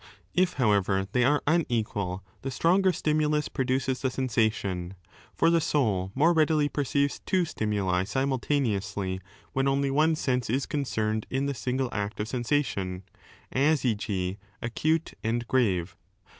[0.33, 4.95] If, however, they are unequal, the stronger stimulus produces the sensation;
[5.35, 9.21] for the soul more readily perceives two stimuli simul taneously
[9.53, 13.03] when only one sense is concerned in the single act of sensation,
[13.51, 15.95] as e.g, acute and grave.